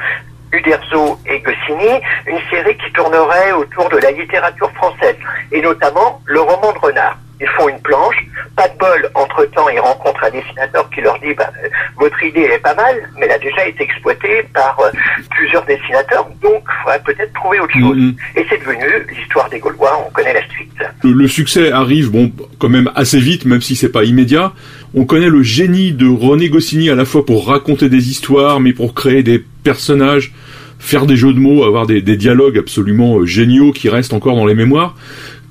Uderzo 0.54 1.20
et 1.26 1.40
Goscinny, 1.40 2.00
une 2.28 2.40
série 2.50 2.78
qui 2.78 2.92
tournerait 2.94 3.52
autour 3.52 3.90
de 3.90 3.98
la 3.98 4.12
littérature 4.12 4.72
française, 4.76 5.18
et 5.52 5.62
notamment 5.62 6.22
le 6.26 6.40
roman 6.40 6.72
de 6.72 6.80
Renard. 6.80 7.18
Ils 7.44 7.50
font 7.58 7.68
une 7.68 7.80
planche, 7.82 8.16
pas 8.56 8.70
de 8.70 8.78
bol, 8.78 9.10
entre-temps 9.16 9.68
ils 9.68 9.80
rencontrent 9.80 10.24
un 10.24 10.32
dessinateur 10.32 10.90
qui 10.92 11.02
leur 11.02 11.20
dit 11.20 11.34
bah, 11.34 11.52
euh, 11.62 11.68
votre 11.98 12.24
idée 12.24 12.42
est 12.42 12.60
pas 12.60 12.74
mal, 12.74 12.96
mais 13.18 13.26
elle 13.26 13.34
a 13.34 13.40
déjà 13.40 13.68
été 13.68 13.84
exploitée 13.84 14.44
par 14.54 14.80
euh, 14.80 14.90
plusieurs 15.32 15.66
dessinateurs, 15.66 16.26
donc 16.42 16.64
il 16.64 16.84
faudrait 16.84 17.02
peut-être 17.04 17.34
trouver 17.34 17.60
autre 17.60 17.74
chose. 17.78 17.98
Mm-hmm. 17.98 18.16
Et 18.38 18.46
c'est 18.50 18.60
devenu 18.60 18.86
l'histoire 19.14 19.50
des 19.50 19.60
Gaulois, 19.60 20.06
on 20.08 20.12
connaît 20.12 20.34
la 20.34 20.48
suite. 20.50 20.72
Le, 21.04 21.28
succès 21.28 21.72
arrive, 21.72 22.12
bon, 22.12 22.32
quand 22.60 22.70
même 22.70 22.90
assez 22.96 23.20
vite, 23.20 23.46
même 23.46 23.62
si 23.62 23.76
c'est 23.76 23.92
pas 23.92 24.06
immédiat. 24.06 24.54
On 24.96 25.04
connaît 25.04 25.30
le 25.30 25.44
génie 25.44 25.92
de 25.92 26.08
René 26.08 26.50
Goscinny 26.50 26.90
à 26.90 26.96
la 26.96 27.04
fois 27.04 27.26
pour 27.26 27.48
raconter 27.48 27.90
des 27.90 28.10
histoires, 28.10 28.62
mais 28.62 28.72
pour 28.72 28.94
créer 28.94 29.22
des 29.22 29.44
personnages 29.64 30.32
faire 30.80 31.06
des 31.06 31.16
jeux 31.16 31.34
de 31.34 31.40
mots, 31.40 31.64
avoir 31.64 31.88
des, 31.88 32.02
des 32.02 32.18
dialogues 32.18 32.58
absolument 32.58 33.20
euh, 33.20 33.26
géniaux 33.26 33.72
qui 33.72 33.88
restent 33.88 34.12
encore 34.12 34.36
dans 34.36 34.46
les 34.46 34.54
mémoires 34.54 34.96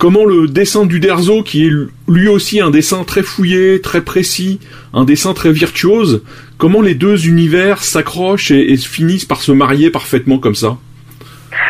comment 0.03 0.25
le 0.25 0.49
dessin 0.49 0.85
du 0.85 0.99
Derzo, 0.99 1.45
qui 1.45 1.65
est 1.65 1.71
lui 2.09 2.27
aussi 2.27 2.61
un 2.61 2.73
dessin 2.73 3.05
très 3.05 3.23
fouillé, 3.23 3.81
très 3.81 4.01
précis, 4.01 4.59
un 4.93 5.05
dessin 5.05 5.33
très 5.33 5.53
virtuose, 5.53 6.23
comment 6.59 6.81
les 6.81 6.97
deux 6.97 7.29
univers 7.29 7.85
s'accrochent 7.85 8.51
et, 8.51 8.77
finissent 8.77 9.27
par 9.27 9.43
se 9.43 9.53
marier 9.53 9.91
parfaitement 9.91 10.41
comme 10.41 10.57
ça? 10.57 10.77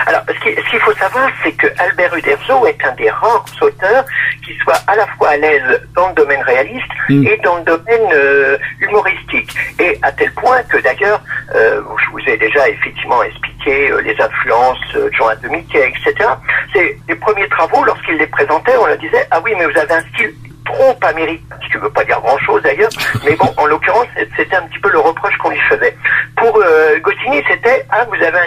Alors, 0.06 0.22
ce 0.28 0.70
qu'il 0.70 0.80
faut 0.80 0.94
savoir, 0.94 1.30
c'est 1.42 1.52
que 1.52 1.66
Albert 1.78 2.16
Uderzo 2.16 2.66
est 2.66 2.84
un 2.84 2.92
des 2.92 3.10
rares 3.10 3.44
auteurs 3.60 4.04
qui 4.44 4.56
soit 4.58 4.78
à 4.86 4.96
la 4.96 5.06
fois 5.06 5.30
à 5.30 5.36
l'aise 5.36 5.80
dans 5.94 6.08
le 6.08 6.14
domaine 6.14 6.42
réaliste 6.42 6.90
mm. 7.08 7.26
et 7.26 7.36
dans 7.38 7.56
le 7.58 7.64
domaine 7.64 8.12
euh, 8.12 8.58
humoristique. 8.80 9.54
Et 9.78 9.98
à 10.02 10.10
tel 10.12 10.32
point 10.32 10.62
que 10.64 10.78
d'ailleurs, 10.78 11.20
euh, 11.54 11.80
je 12.04 12.10
vous 12.10 12.30
ai 12.30 12.36
déjà 12.36 12.68
effectivement 12.68 13.22
expliqué 13.22 13.90
euh, 13.90 14.00
les 14.00 14.20
influences 14.20 14.80
de 14.94 15.10
Jean 15.12 15.28
Mickey, 15.50 15.88
etc. 15.88 16.28
C'est 16.72 16.96
les 17.08 17.14
premiers 17.16 17.48
travaux, 17.48 17.84
lorsqu'il 17.84 18.16
les 18.16 18.26
présentait, 18.26 18.76
on 18.76 18.86
leur 18.86 18.98
disait 18.98 19.26
ah 19.30 19.40
oui, 19.44 19.52
mais 19.56 19.66
vous 19.66 19.78
avez 19.78 19.94
un 19.94 20.04
style 20.14 20.34
trop 20.72 20.96
américain, 21.02 21.56
ce 21.62 21.68
qui 21.68 21.76
ne 21.76 21.82
veut 21.82 21.90
pas 21.90 22.04
dire 22.04 22.20
grand-chose 22.20 22.62
d'ailleurs, 22.62 22.90
mais 23.24 23.34
bon, 23.36 23.52
en 23.56 23.66
l'occurrence, 23.66 24.06
c'était 24.36 24.56
un 24.56 24.62
petit 24.62 24.78
peu 24.78 24.90
le 24.90 24.98
reproche 24.98 25.36
qu'on 25.38 25.50
lui 25.50 25.60
faisait. 25.68 25.96
Pour 26.36 26.56
euh, 26.56 26.98
Goscinny, 27.00 27.42
c'était 27.48 27.84
ah 27.90 28.04
vous 28.04 28.22
avez 28.24 28.38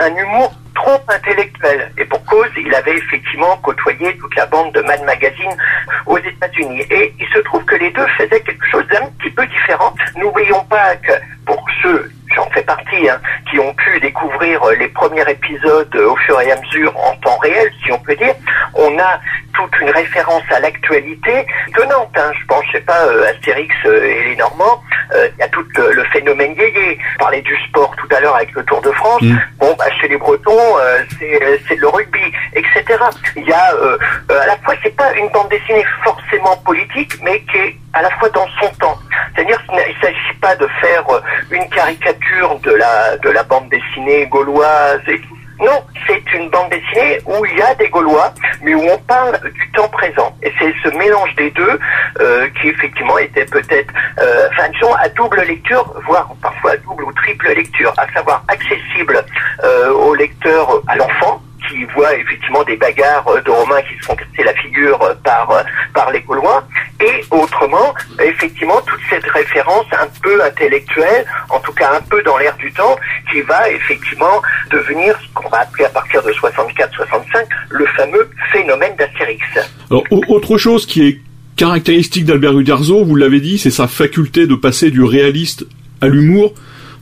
un, 0.00 0.16
humour 0.16 0.52
trop 0.74 1.00
intellectuel. 1.08 1.92
Et 1.98 2.04
pour 2.04 2.24
cause, 2.24 2.48
il 2.56 2.74
avait 2.74 2.96
effectivement 2.96 3.56
côtoyé 3.58 4.16
toute 4.16 4.34
la 4.36 4.46
bande 4.46 4.72
de 4.72 4.80
Mad 4.80 5.02
Magazine 5.04 5.54
aux 6.06 6.18
États-Unis. 6.18 6.82
Et 6.90 7.14
il 7.20 7.28
se 7.28 7.40
trouve 7.40 7.64
que 7.64 7.76
les 7.76 7.90
deux 7.90 8.06
faisaient 8.18 8.40
quelque 8.40 8.66
chose 8.70 8.86
d'un 8.88 9.06
petit 9.18 9.30
peu 9.30 9.46
différent. 9.46 9.94
N'oublions 10.16 10.64
pas 10.64 10.96
que 10.96 11.12
pour 11.44 11.64
ceux 11.82 12.10
j'en 12.34 12.48
fais 12.50 12.62
partie, 12.62 13.08
hein, 13.08 13.20
qui 13.50 13.58
ont 13.58 13.74
pu 13.74 14.00
découvrir 14.00 14.60
les 14.78 14.88
premiers 14.88 15.28
épisodes 15.28 15.94
au 15.96 16.16
fur 16.16 16.40
et 16.40 16.50
à 16.50 16.60
mesure 16.60 16.96
en 16.98 17.14
temps 17.16 17.36
réel, 17.38 17.70
si 17.84 17.92
on 17.92 17.98
peut 17.98 18.16
dire, 18.16 18.34
on 18.74 18.98
a 18.98 19.20
toute 19.68 19.80
une 19.80 19.90
référence 19.90 20.42
à 20.50 20.60
l'actualité 20.60 21.46
tenante. 21.74 22.10
Hein, 22.16 22.32
je 22.38 22.46
pense, 22.46 22.64
je 22.66 22.72
sais 22.72 22.80
pas, 22.84 23.06
euh, 23.06 23.30
Astérix 23.30 23.74
euh, 23.86 24.04
et 24.04 24.24
les 24.30 24.36
Normands, 24.36 24.82
euh, 25.14 25.28
il 25.34 25.40
y 25.40 25.42
a 25.42 25.48
tout 25.48 25.64
le 25.76 26.04
phénomène 26.12 26.54
yéyé. 26.54 26.98
Parlait 27.18 27.42
du 27.42 27.56
sport 27.68 27.94
tout 27.96 28.14
à 28.14 28.20
l'heure 28.20 28.36
avec 28.36 28.52
le 28.52 28.64
Tour 28.64 28.80
de 28.82 28.90
France. 28.92 29.22
Mm. 29.22 29.36
Bon, 29.58 29.74
bah, 29.78 29.84
chez 30.00 30.08
les 30.08 30.16
Bretons, 30.16 30.76
c'est 31.18 31.76
le 31.76 31.88
rugby, 31.88 32.32
etc. 32.54 32.84
Il 33.36 33.44
y 33.44 33.52
a 33.52 33.74
à 34.28 34.46
la 34.46 34.56
fois, 34.58 34.74
c'est 34.82 34.96
pas 34.96 35.12
une 35.14 35.28
bande 35.30 35.48
dessinée 35.48 35.84
forcément 36.04 36.56
politique, 36.58 37.14
mais 37.22 37.40
qui 37.40 37.58
est 37.58 37.76
à 37.92 38.02
la 38.02 38.10
fois 38.10 38.28
dans 38.30 38.46
son 38.60 38.68
temps. 38.76 38.98
C'est-à-dire 39.34 39.62
qu'il 39.66 39.76
ne 39.76 40.00
s'agit 40.00 40.38
pas 40.40 40.56
de 40.56 40.66
faire 40.80 41.04
une 41.50 41.68
caricature 41.68 42.58
de 42.60 42.72
la 42.72 43.16
de 43.18 43.30
la 43.30 43.42
bande 43.42 43.68
dessinée 43.68 44.26
gauloise 44.26 45.00
et 45.08 45.20
non, 45.62 45.84
c'est 46.08 46.22
une 46.34 46.50
bande 46.50 46.70
dessinée 46.70 47.20
où 47.24 47.46
il 47.46 47.56
y 47.56 47.62
a 47.62 47.72
des 47.76 47.88
Gaulois, 47.88 48.34
mais 48.62 48.74
où 48.74 48.82
on 48.82 48.98
parle 48.98 49.38
du 49.52 49.70
temps 49.70 49.88
présent. 49.88 50.36
Et 50.42 50.52
c'est 50.58 50.74
ce 50.82 50.88
mélange 50.96 51.32
des 51.36 51.50
deux 51.52 51.78
euh, 52.20 52.48
qui 52.60 52.68
effectivement 52.68 53.16
était 53.18 53.44
peut-être, 53.44 53.92
euh, 54.20 54.48
à 54.98 55.08
double 55.10 55.40
lecture, 55.42 55.94
voire 56.06 56.28
parfois 56.42 56.76
double 56.78 57.04
ou 57.04 57.12
triple 57.12 57.48
lecture, 57.54 57.92
à 57.96 58.12
savoir 58.12 58.44
accessible 58.48 59.24
euh, 59.62 59.92
au 59.92 60.14
lecteur, 60.14 60.82
à 60.88 60.96
l'enfant, 60.96 61.40
qui 61.68 61.84
voit 61.94 62.12
effectivement 62.14 62.64
des 62.64 62.76
bagarres 62.76 63.24
de 63.44 63.50
Romains 63.50 63.82
qui 63.82 63.96
se 64.00 64.06
font 64.06 64.16
casser 64.16 64.42
la 64.44 64.54
figure 64.54 64.98
par, 65.22 65.64
par 65.94 66.10
les 66.10 66.20
Gaulois, 66.22 66.64
et 67.02 67.24
autrement, 67.30 67.94
effectivement, 68.22 68.80
toute 68.86 69.00
cette 69.10 69.26
référence 69.26 69.86
un 69.92 70.08
peu 70.22 70.42
intellectuelle, 70.42 71.24
en 71.50 71.58
tout 71.60 71.72
cas 71.72 71.96
un 71.96 72.00
peu 72.02 72.22
dans 72.22 72.38
l'air 72.38 72.56
du 72.56 72.72
temps, 72.72 72.96
qui 73.30 73.40
va 73.42 73.68
effectivement 73.70 74.40
devenir 74.70 75.14
ce 75.20 75.34
qu'on 75.34 75.48
va 75.48 75.60
appeler 75.60 75.84
à 75.84 75.90
partir 75.90 76.22
de 76.22 76.30
64-65 76.30 77.46
le 77.70 77.86
fameux 77.96 78.30
phénomène 78.52 78.94
d'Astérix. 78.96 79.42
Alors, 79.90 80.04
autre 80.10 80.58
chose 80.58 80.86
qui 80.86 81.06
est 81.06 81.20
caractéristique 81.56 82.24
d'Albert 82.24 82.58
Uderzo, 82.58 83.04
vous 83.04 83.16
l'avez 83.16 83.40
dit, 83.40 83.58
c'est 83.58 83.70
sa 83.70 83.88
faculté 83.88 84.46
de 84.46 84.54
passer 84.54 84.90
du 84.90 85.02
réaliste 85.02 85.66
à 86.00 86.08
l'humour. 86.08 86.54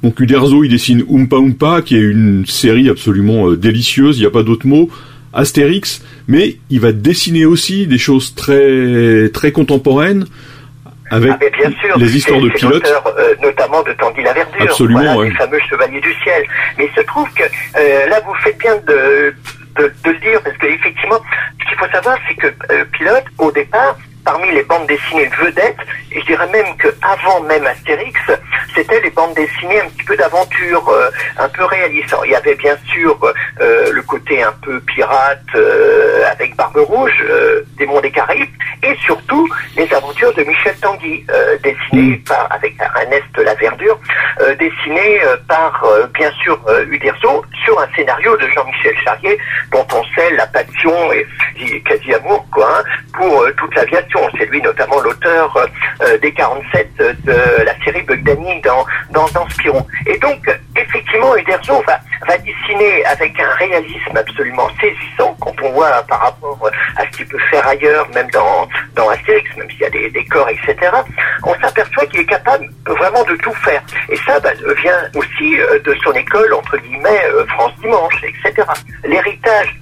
Donc 0.02 0.18
Uderzo, 0.18 0.64
il 0.64 0.70
dessine 0.70 1.04
Oompa 1.08 1.36
Oompa, 1.36 1.82
qui 1.82 1.96
est 1.96 2.00
une 2.00 2.46
série 2.46 2.88
absolument 2.88 3.50
euh, 3.50 3.56
délicieuse, 3.56 4.16
il 4.16 4.20
n'y 4.20 4.26
a 4.26 4.30
pas 4.30 4.42
d'autre 4.42 4.66
mot. 4.66 4.88
Astérix, 5.32 6.02
mais 6.28 6.56
il 6.70 6.80
va 6.80 6.92
dessiner 6.92 7.44
aussi 7.44 7.86
des 7.86 7.98
choses 7.98 8.34
très 8.34 9.28
très 9.32 9.52
contemporaines 9.52 10.26
avec 11.10 11.32
ah, 11.32 11.36
bien 11.38 11.70
sûr, 11.80 11.98
les 11.98 12.16
histoires 12.16 12.40
de 12.40 12.48
pilotes, 12.50 12.86
euh, 13.18 13.34
notamment 13.42 13.82
de 13.82 13.92
Tanguy 13.94 14.22
Laverdure, 14.22 14.62
Absolument, 14.62 15.22
les 15.22 15.32
fameux 15.32 15.58
chevaliers 15.68 16.00
du 16.00 16.14
ciel. 16.22 16.44
Mais 16.78 16.86
il 16.86 16.94
se 16.94 17.04
trouve 17.04 17.28
que 17.34 17.42
euh, 17.42 18.06
là, 18.06 18.20
vous 18.24 18.34
faites 18.34 18.58
bien 18.58 18.76
de, 18.76 19.34
de, 19.76 19.92
le 20.04 20.18
dire, 20.20 20.40
parce 20.42 20.56
qu'effectivement, 20.58 21.20
ce 21.60 21.68
qu'il 21.68 21.78
faut 21.78 21.90
savoir, 21.92 22.16
c'est 22.28 22.34
que 22.36 22.46
euh, 22.46 22.84
Pilote, 22.92 23.24
au 23.38 23.50
départ, 23.50 23.98
parmi 24.24 24.50
les 24.52 24.62
bandes 24.62 24.86
dessinées 24.86 25.30
vedettes, 25.40 25.76
et 26.12 26.20
je 26.20 26.26
dirais 26.26 26.48
même 26.48 26.76
que 26.76 26.88
avant 27.02 27.40
même 27.40 27.66
Astérix, 27.66 28.18
c'était 28.74 29.00
les 29.00 29.10
bandes 29.10 29.34
dessinées 29.34 29.80
un 29.80 29.88
petit 29.88 30.04
peu 30.04 30.16
d'aventure, 30.16 30.88
euh, 30.88 31.10
un 31.38 31.48
peu 31.48 31.64
réalistes. 31.64 32.14
il 32.24 32.30
y 32.30 32.34
avait 32.34 32.54
bien 32.54 32.76
sûr 32.86 33.18
euh, 33.60 33.92
le 33.92 34.02
côté 34.02 34.42
un 34.42 34.52
peu 34.62 34.80
pirate 34.80 35.40
euh, 35.54 36.24
avec 36.30 36.56
Barbe 36.56 36.76
Rouge, 36.78 37.24
des 37.76 37.86
Monts 37.86 38.00
des 38.00 38.10
Caraïbes, 38.10 38.48
et 38.82 38.96
surtout 39.04 39.48
les 39.76 39.92
aventures 39.92 40.32
de 40.34 40.42
Michel 40.42 40.74
Tanguy, 40.80 41.24
dessinées 41.62 42.22
par 42.26 42.48
avec 42.50 42.74
Ernest 42.80 43.36
Laverdure, 43.36 43.98
dessinées 44.58 45.20
par 45.48 45.84
bien 46.14 46.30
sûr 46.42 46.58
Uderzo 46.88 47.44
sur 47.64 47.78
un 47.80 47.88
scénario 47.94 48.36
de 48.36 48.48
Jean-Michel 48.48 48.96
Charrier, 49.04 49.38
dont 49.72 49.86
on 49.92 50.02
sait 50.14 50.30
la 50.34 50.46
passion 50.46 51.12
et, 51.12 51.26
quasi 51.82 52.14
amour 52.14 52.46
quoi 52.52 52.78
hein, 52.78 52.82
pour 53.14 53.46
toute 53.56 53.74
l'aviation. 53.74 54.19
C'est 54.38 54.46
lui 54.46 54.60
notamment 54.62 55.00
l'auteur 55.00 55.68
des 56.20 56.32
47 56.32 56.96
de 57.24 57.64
la 57.64 57.84
série 57.84 58.02
Bugdani 58.02 58.60
dans, 58.62 58.84
dans, 59.10 59.26
dans. 59.28 59.46
Et 60.06 60.18
donc, 60.18 60.38
effectivement, 60.76 61.36
Uderzo 61.36 61.82
va, 61.86 61.98
va 62.26 62.38
dessiner 62.38 63.04
avec 63.06 63.38
un 63.40 63.50
réalisme 63.56 64.16
absolument 64.16 64.68
saisissant 64.80 65.36
quand 65.40 65.54
on 65.62 65.72
voit 65.72 66.02
par 66.08 66.20
rapport 66.20 66.70
à 66.96 67.04
ce 67.04 67.16
qu'il 67.16 67.26
peut 67.26 67.38
faire 67.50 67.66
ailleurs, 67.66 68.08
même 68.14 68.30
dans, 68.30 68.68
dans 68.94 69.08
Astérix, 69.08 69.48
même 69.56 69.68
s'il 69.70 69.80
y 69.80 69.84
a 69.84 69.90
des 69.90 70.10
décors, 70.10 70.48
etc. 70.48 70.90
On 71.44 71.54
s'aperçoit 71.60 72.06
qu'il 72.06 72.20
est 72.20 72.26
capable 72.26 72.68
vraiment 72.86 73.22
de 73.24 73.36
tout 73.36 73.54
faire. 73.54 73.82
Et 74.08 74.16
ça 74.16 74.38
bah, 74.40 74.50
vient 74.82 74.98
aussi 75.14 75.60
euh, 75.60 75.78
de 75.80 75.94
son 76.02 76.12
école, 76.12 76.52
entre 76.54 76.76
guillemets, 76.78 77.24
euh, 77.32 77.46
France 77.46 77.72
Dimanche, 77.80 78.22
etc. 78.22 78.66
L'héritage, 79.04 79.76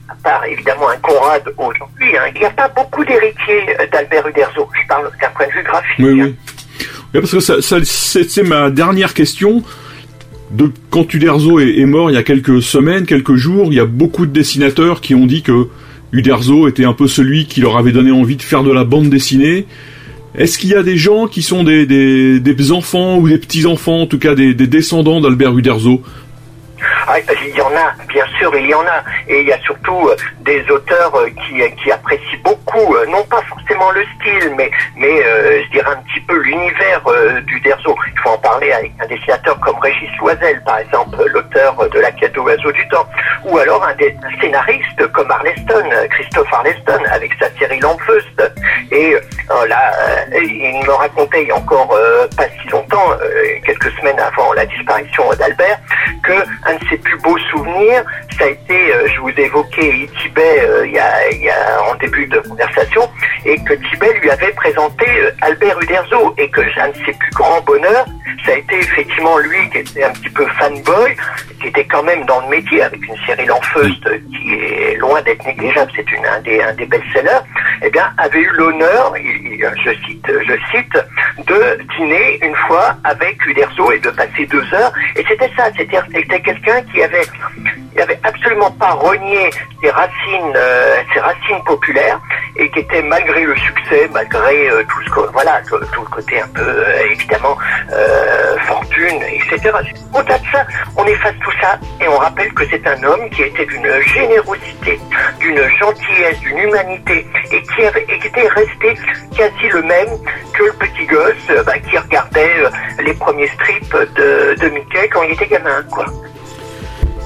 évidemment 0.50 0.88
un 0.90 0.96
Conrad 0.96 1.42
aujourd'hui, 1.56 2.16
hein, 2.16 2.30
il 2.34 2.40
n'y 2.40 2.46
a 2.46 2.50
pas 2.50 2.68
beaucoup 2.68 3.04
d'héritiers 3.04 3.76
euh, 3.80 3.86
d'Albert 3.92 4.26
Uderzo. 4.28 4.68
Je 4.80 4.86
parle 4.88 5.10
d'un 5.20 5.28
point 5.30 5.46
de 5.46 5.52
vue 5.52 5.62
graphique. 5.62 5.98
Oui, 5.98 6.12
oui. 6.12 6.22
Hein 6.22 6.32
parce 7.12 7.30
que 7.30 7.40
ça, 7.40 7.62
ça 7.62 7.76
c'est 7.82 8.42
ma 8.42 8.70
dernière 8.70 9.14
question. 9.14 9.62
De, 10.50 10.70
quand 10.90 11.12
Uderzo 11.12 11.60
est, 11.60 11.78
est, 11.78 11.84
mort 11.84 12.10
il 12.10 12.14
y 12.14 12.16
a 12.16 12.22
quelques 12.22 12.62
semaines, 12.62 13.04
quelques 13.04 13.34
jours, 13.34 13.66
il 13.70 13.74
y 13.74 13.80
a 13.80 13.84
beaucoup 13.84 14.24
de 14.24 14.32
dessinateurs 14.32 15.02
qui 15.02 15.14
ont 15.14 15.26
dit 15.26 15.42
que 15.42 15.68
Uderzo 16.12 16.68
était 16.68 16.84
un 16.84 16.94
peu 16.94 17.06
celui 17.06 17.46
qui 17.46 17.60
leur 17.60 17.76
avait 17.76 17.92
donné 17.92 18.10
envie 18.10 18.36
de 18.36 18.42
faire 18.42 18.62
de 18.62 18.72
la 18.72 18.84
bande 18.84 19.10
dessinée. 19.10 19.66
Est-ce 20.34 20.58
qu'il 20.58 20.70
y 20.70 20.74
a 20.74 20.82
des 20.82 20.96
gens 20.96 21.26
qui 21.26 21.42
sont 21.42 21.64
des, 21.64 21.84
des, 21.84 22.40
des 22.40 22.72
enfants 22.72 23.18
ou 23.18 23.28
des 23.28 23.38
petits-enfants, 23.38 24.02
en 24.02 24.06
tout 24.06 24.18
cas 24.18 24.34
des, 24.34 24.54
des 24.54 24.66
descendants 24.66 25.20
d'Albert 25.20 25.56
Uderzo? 25.56 26.02
Il 27.16 27.54
y 27.54 27.60
en 27.60 27.70
a, 27.74 27.92
bien 28.08 28.26
sûr, 28.38 28.54
il 28.56 28.66
y 28.66 28.74
en 28.74 28.86
a. 28.86 29.02
Et 29.28 29.40
il 29.40 29.46
y 29.46 29.52
a 29.52 29.60
surtout 29.60 30.10
des 30.40 30.64
auteurs 30.70 31.12
qui, 31.46 31.62
qui 31.82 31.92
apprécient 31.92 32.38
beaucoup, 32.42 32.96
non 33.08 33.22
pas 33.24 33.42
forcément 33.42 33.90
le 33.90 34.04
style, 34.16 34.54
mais, 34.56 34.70
je 34.96 35.70
dirais 35.70 35.90
un 35.90 36.02
petit 36.02 36.20
peu 36.20 36.36
l'univers 36.38 37.02
du 37.46 37.60
Derzo. 37.60 37.96
Il 38.12 38.20
faut 38.20 38.30
en 38.30 38.38
parler 38.38 38.72
avec 38.72 38.92
un 39.00 39.06
dessinateur 39.06 39.58
comme 39.60 39.78
Régis 39.78 40.10
Loisel, 40.20 40.62
par 40.64 40.78
exemple, 40.78 41.16
l'auteur 41.26 41.88
de 41.88 41.98
La 42.00 42.10
quête 42.12 42.36
oiseau 42.38 42.72
du 42.72 42.88
temps. 42.88 43.06
Ou 43.44 43.58
alors 43.58 43.84
un, 43.84 43.94
des, 43.94 44.14
scénariste 44.40 45.06
comme 45.12 45.30
Arleston, 45.30 45.88
Christophe 46.10 46.52
Arleston, 46.52 47.02
avec 47.10 47.32
sa 47.40 47.50
série 47.58 47.80
L'Enfeust. 47.80 48.52
Et 48.90 49.16
là, 49.68 49.92
il 50.32 50.84
me 50.86 50.92
racontait 50.92 51.42
il 51.42 51.48
y 51.48 51.52
a 51.52 51.56
encore 51.56 51.88
pas 52.36 52.48
si 52.62 52.68
longtemps, 52.68 53.10
quelques 53.64 53.90
semaines 53.98 54.20
avant 54.20 54.52
la 54.52 54.66
disparition 54.66 55.24
d'Albert, 55.38 55.78
que 56.22 56.32
un 56.66 56.74
de 56.74 56.88
ses 56.88 56.97
plus 56.98 57.18
beaux 57.18 57.38
souvenirs, 57.50 58.04
ça 58.38 58.44
a 58.44 58.48
été, 58.48 58.92
je 59.14 59.20
vous 59.20 59.30
ai 59.30 59.42
évoqué 59.42 60.08
Tibet 60.22 60.68
a, 60.98 61.30
il 61.30 61.42
y 61.42 61.50
a 61.50 61.82
en 61.90 61.94
début 61.96 62.26
de 62.26 62.38
conversation, 62.40 63.08
et 63.44 63.56
que 63.64 63.74
Tibet 63.74 64.12
lui 64.20 64.30
avait 64.30 64.52
présenté 64.52 65.06
Albert 65.42 65.80
Uderzo, 65.82 66.34
et 66.38 66.48
que 66.50 66.60
un 66.80 66.88
de 66.88 66.96
ses 67.04 67.12
plus 67.12 67.30
grands 67.32 67.60
bonheurs, 67.62 68.06
ça 68.44 68.52
a 68.52 68.56
été 68.56 68.78
effectivement 68.78 69.38
lui 69.38 69.68
qui 69.70 69.78
était 69.78 70.04
un 70.04 70.10
petit 70.10 70.30
peu 70.30 70.46
fanboy, 70.58 71.16
qui 71.60 71.68
était 71.68 71.84
quand 71.84 72.02
même 72.02 72.24
dans 72.26 72.40
le 72.42 72.48
métier 72.48 72.82
avec 72.82 73.04
une 73.06 73.16
série 73.26 73.46
L'Enfeust 73.46 74.02
qui 74.30 74.54
est 74.54 74.96
loin 74.96 75.20
d'être 75.22 75.44
négligeable, 75.44 75.90
c'est 75.96 76.06
un 76.28 76.40
des, 76.40 76.60
un 76.60 76.72
des 76.74 76.86
best-sellers, 76.86 77.44
eh 77.82 77.90
bien, 77.90 78.12
avait 78.18 78.40
eu 78.40 78.50
l'honneur, 78.56 79.14
je 79.16 79.90
cite, 80.06 80.26
je 80.26 80.54
cite, 80.70 80.98
de 81.46 81.78
dîner 81.96 82.38
une 82.42 82.54
fois 82.66 82.96
avec 83.04 83.44
Uderzo 83.46 83.92
et 83.92 83.98
de 84.00 84.10
passer 84.10 84.46
deux 84.46 84.64
heures. 84.74 84.92
Et 85.16 85.24
c'était 85.28 85.50
ça, 85.56 85.64
c'était 85.76 86.40
quelqu'un 86.40 86.82
qui 86.92 87.02
avait, 87.02 87.26
qui 87.92 88.00
avait 88.00 88.18
absolument 88.22 88.70
pas 88.72 88.92
renié 88.92 89.50
ses 89.82 89.90
racines, 89.90 90.52
euh, 90.56 90.96
ses 91.12 91.20
racines 91.20 91.62
populaires 91.64 92.20
et 92.56 92.70
qui 92.70 92.80
était 92.80 93.02
malgré 93.02 93.44
le 93.44 93.56
succès, 93.56 94.08
malgré 94.12 94.70
euh, 94.70 94.82
tout 94.88 95.02
ce 95.04 95.30
voilà, 95.32 95.60
tout, 95.68 95.78
le 95.78 96.08
côté 96.10 96.40
un 96.40 96.48
peu 96.48 96.62
euh, 96.62 97.10
évidemment 97.10 97.56
fortune, 98.66 99.22
etc. 99.22 99.70
Au-delà 100.14 100.38
de 100.38 100.46
ça, 100.52 100.66
on 100.96 101.04
efface 101.04 101.34
tout 101.42 101.52
ça 101.60 101.78
et 102.00 102.08
on 102.08 102.18
rappelle 102.18 102.52
que 102.52 102.64
c'est 102.68 102.86
un 102.86 103.02
homme 103.02 103.28
qui 103.30 103.42
était 103.42 103.66
d'une 103.66 104.00
générosité, 104.02 105.00
d'une 105.40 105.68
gentillesse, 105.78 106.38
d'une 106.40 106.58
humanité 106.58 107.26
et 107.52 107.62
qui, 107.62 107.82
et 107.82 108.18
qui 108.18 108.26
était 108.26 108.48
resté 108.48 108.94
quasi 109.36 109.68
le 109.72 109.82
même 109.82 110.08
que 110.52 110.64
le 110.64 110.72
petit 110.72 111.06
gosse 111.06 111.64
bah, 111.66 111.78
qui 111.78 111.96
regardait 111.96 112.54
les 113.00 113.14
premiers 113.14 113.48
strips 113.48 113.96
de, 114.16 114.54
de 114.60 114.68
Mickey 114.68 115.08
quand 115.08 115.22
il 115.22 115.32
était 115.32 115.46
gamin, 115.46 115.82
quoi. 115.90 116.06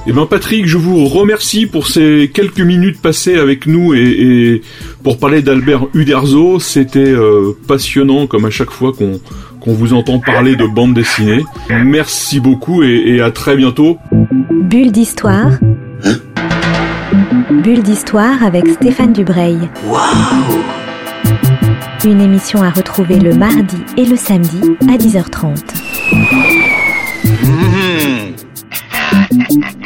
Eh 0.04 0.12
ben 0.12 0.26
Patrick, 0.26 0.66
je 0.66 0.78
vous 0.78 1.06
remercie 1.06 1.66
pour 1.66 1.86
ces 1.86 2.28
quelques 2.34 2.60
minutes 2.60 3.00
passées 3.00 3.36
avec 3.36 3.66
nous 3.66 3.94
et, 3.94 4.62
pour 5.04 5.18
parler 5.18 5.42
d'Albert 5.42 5.86
Uderzo. 5.94 6.58
C'était 6.58 6.98
euh, 6.98 7.52
passionnant 7.68 8.26
comme 8.26 8.44
à 8.44 8.50
chaque 8.50 8.70
fois 8.70 8.92
qu'on 8.92 9.20
qu'on 9.60 9.74
vous 9.74 9.94
entend 9.94 10.18
parler 10.18 10.56
de 10.56 10.66
bande 10.66 10.92
dessinée. 10.92 11.44
Merci 11.70 12.40
beaucoup 12.40 12.82
et, 12.82 13.20
à 13.20 13.30
très 13.30 13.54
bientôt. 13.54 13.96
Bulle 14.50 14.90
d'histoire. 14.90 15.52
Bulle 17.62 17.82
d'histoire 17.82 18.42
avec 18.42 18.66
Stéphane 18.66 19.12
Dubreuil. 19.12 19.70
Waouh 19.86 20.64
Une 22.04 22.20
émission 22.20 22.60
à 22.60 22.70
retrouver 22.70 23.20
le 23.20 23.34
mardi 23.34 23.76
et 23.96 24.04
le 24.04 24.16
samedi 24.16 24.62
à 24.88 24.96
10h30. 24.96 25.60
Thank 29.32 29.81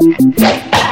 Thank 0.00 0.40
you. 0.40 0.89